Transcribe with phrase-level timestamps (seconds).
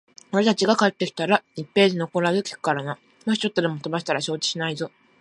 [0.31, 2.97] 俺たちが帰ってきたら、一ページ残らず聞くからな。
[3.27, 4.89] もしちょっとでも飛ばしていたら承知しないぞ。